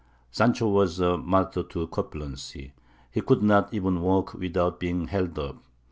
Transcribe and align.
Sancho 0.31 0.67
was 0.67 0.99
a 0.99 1.15
martyr 1.15 1.61
to 1.61 1.85
corpulency; 1.85 2.73
he 3.11 3.21
could 3.21 3.43
not 3.43 3.71
even 3.71 4.01
walk 4.01 4.33
without 4.33 4.79
being 4.79 5.05
held 5.09 5.37
up. 5.37 5.57